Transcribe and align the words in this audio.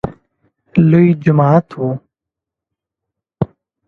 لوی 0.89 1.09
جماعت 1.25 1.69
و. 1.79 1.93